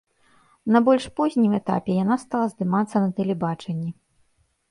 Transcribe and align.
На 0.75 0.79
больш 0.87 1.03
познім 1.19 1.51
этапе 1.59 1.91
яна 2.03 2.17
стала 2.23 2.47
здымацца 2.53 2.95
на 3.05 3.09
тэлебачанні. 3.19 3.91